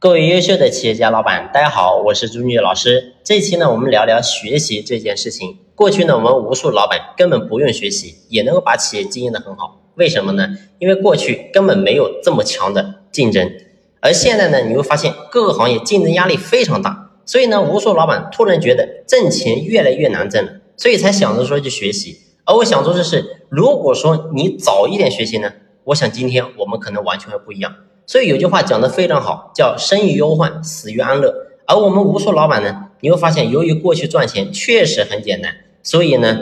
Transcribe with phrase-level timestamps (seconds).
[0.00, 3.14] 各位优秀的企业家老板，大家好，我是朱女老师。
[3.24, 5.58] 这期呢，我们聊聊学习这件事情。
[5.74, 9.80] 过去呢，我们无数老板根本不用学习，也能够把企业经营的很好。
[9.96, 10.50] 为什么呢？
[10.78, 13.50] 因为过去根本没有这么强的竞争，
[13.98, 22.20] 而现在呢，你会发现各个行业竞争压力非常大，所以呢，无数老板突然觉得挣钱越来越难挣了，所以才想着说去学习。
[22.44, 25.54] 而我想说的是，如果说你早一点学习呢？
[25.86, 27.74] 我想今天我们可能完全会不一样，
[28.08, 31.34] 所以有句话讲得非常好，叫生于忧患，死于安乐。
[31.66, 36.38] 而我们无数老板呢，你会发现，由于过去赚钱确实很简单，所以呢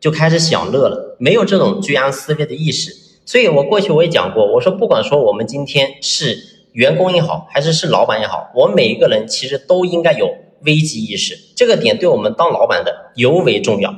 [0.00, 2.90] 就开始享乐了，没有这种居安思危的意识。
[3.26, 6.38] 所以我过去我也讲过，我说不管说我们今天是
[6.72, 13.94] 员工也好，还是是老板也好，我们每一个人其实都应该有危机意识，这个点对我们当老板的尤为重要。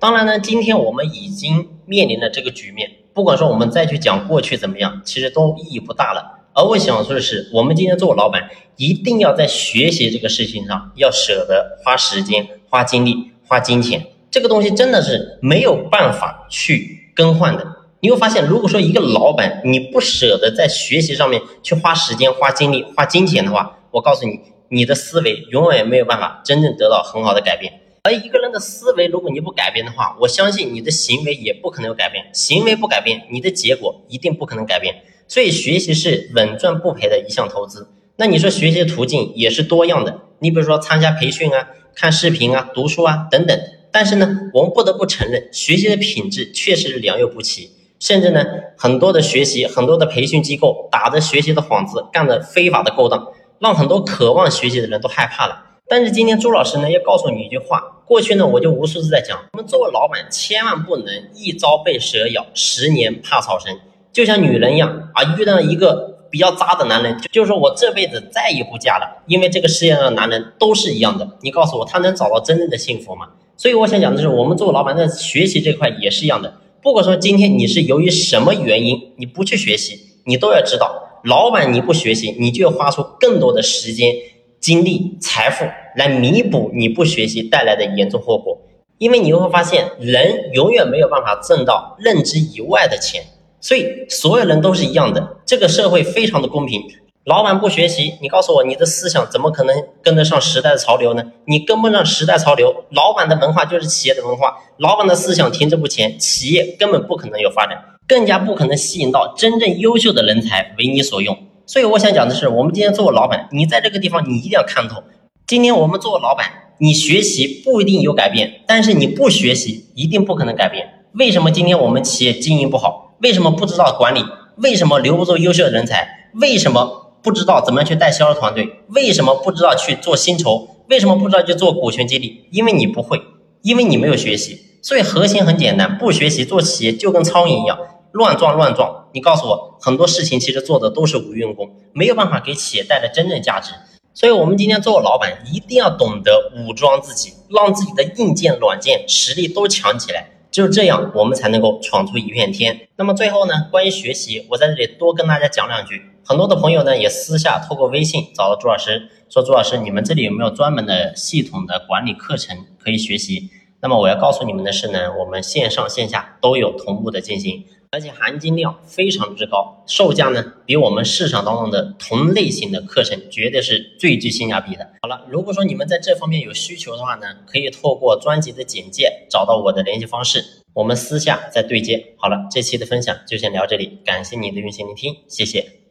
[0.00, 2.90] 当然呢，今天我们已经面临了这个局面。
[3.14, 6.40] 不管说我们再去讲过去怎么样，其实都意义不大了。
[6.56, 14.06] 而我想说的是，我们今天做老板，一定要在学习这个事情上要舍得花时间、花精力、花金钱。
[14.30, 17.66] 这个东西真的是没有办法去更换的。
[17.98, 27.80] 你会发现，如果说一个老板你不舍得在学习上面去花时间、花精力、花金钱的话，我告诉你，你的思维永远没有办法真正得到很好的改变。
[28.04, 32.24] 而一个人的思维，如果你不改变的话，我相信你的行为也不可能有改变。
[32.32, 34.94] 行为不改变，你的结果一定不可能改变。
[35.26, 37.88] 所以，学习是稳赚不赔的一项投资。
[38.16, 43.58] 那你说学习的途径也是多样的，你比如说参加培训啊、看视频啊、读书啊等等。
[43.90, 47.70] 但是呢，我们不得不承认，学习的品质确实是良莠不齐。
[48.00, 48.44] 甚至呢，
[48.76, 55.78] 很多的学习、很多的培训机构打着学习的幌子，干着非法的勾当，让很多渴望学习的人都害怕了。
[55.88, 58.02] 但是今天朱老师呢，要告诉你一句话。
[58.04, 63.74] 过去呢，我就无数次在讲，我们作为老板，千万不能一朝被蛇咬，十年怕草绳。
[64.14, 71.28] 就像女人一样啊，遇到一个比较渣的男人，就是说我这辈子再也不嫁了，因为这个世界上的男人都是一样的。
[71.42, 73.30] 你告诉我，他能找到真正的幸福吗？
[73.56, 76.54] 所以我想讲的是，我们作为老板在学习这块也是一样的。
[76.80, 84.14] 不管说今天你是由于什么原因你不去学习，你都要知道，老板你不学习，你就要花出更多的时间。
[84.60, 85.62] 精力、财富
[85.94, 88.62] 来弥补你不学习带来的严重后果，
[88.96, 93.22] 因为你会发现，人永远没有办法挣到认知以外的钱，
[93.64, 95.38] 所以所有人都是一样的。
[95.46, 96.82] 这个社会非常的公平，
[97.24, 101.24] 老板不学习，你告诉我，你的思想怎么可能跟得上时代的潮流呢？
[101.46, 111.34] 你跟不上时代潮流，老板的文化就是企业的文化，老板的思想停滞不前，企业根本不可能有发展，更加不可能吸引到真正优秀的人才为你所用。
[111.64, 115.02] 所以我想讲的是，我们今天做老板，你在这个地方你一定要看透。
[115.46, 121.06] 今天我们做老板，你学习不一定有改变，但是你不学习一定不可能改变。
[121.14, 123.03] 为什么今天我们企业经营不好？
[123.24, 124.22] 为什么不知道管理？
[124.56, 126.28] 为什么留不住优秀的人才？
[126.34, 128.80] 为什么不知道怎么样去带销售团队？
[128.88, 130.68] 为什么不知道去做薪酬？
[130.90, 132.46] 为什么不知道去做股权激励？
[132.50, 133.22] 因为你不会，
[133.62, 134.60] 因为你没有学习。
[134.82, 137.78] 所以核心很简单，不学习做企业就跟苍蝇一样。
[138.12, 143.72] 乱撞乱撞，你告诉我，很多事情其实做的都是无用功，没有办法给企业带来真正价值。
[144.12, 150.28] 所以，我们今天做老板，一定要懂得武装自己，让自己的硬件、软件实力都强起来。
[150.54, 152.86] 只有这样，我们才能够闯出一片天。
[152.94, 156.00] 那么最后呢，关于学习，我在这里多跟大家讲两句。
[156.24, 163.50] 很多的朋友呢，也私下透过微信找到朱老师，说朱老师，你们这里有没有专门的系统的管理课程可以学习？
[163.84, 167.66] 那么我要告诉你们的是呢，我们线上线下都有同步的进行。
[167.90, 174.88] 而且含金量非常之高，售价呢比我们市场当中的同类型的课程绝对是最具性价比的。
[175.02, 180.42] 好了，如果说你们在这方面有需求的话呢，可以透过专辑的简介找到我的联系方式，
[180.72, 182.14] 我们私下再对接。
[182.16, 185.83] 好了，这期的分享就先聊这里，感谢你的用心聆听，谢谢。